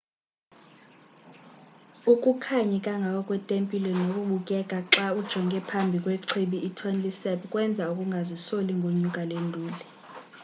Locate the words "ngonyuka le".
8.79-9.37